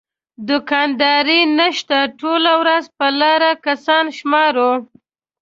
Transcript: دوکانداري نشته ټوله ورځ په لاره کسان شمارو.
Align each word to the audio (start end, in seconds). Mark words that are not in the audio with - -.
دوکانداري 0.49 1.41
نشته 1.59 1.97
ټوله 2.19 2.53
ورځ 2.61 2.83
په 2.97 3.07
لاره 3.21 3.51
کسان 3.65 4.05
شمارو. 4.17 4.71